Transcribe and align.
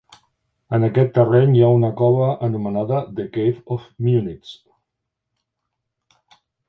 En 0.77 0.85
aquest 0.85 1.11
terreny 1.17 1.51
hi 1.57 1.61
ha 1.65 1.69
una 1.79 1.91
cova 1.99 2.29
anomenada 2.47 3.01
"The 3.21 3.25
Cave 3.35 3.63
of 3.75 3.85
Munits". 4.07 4.57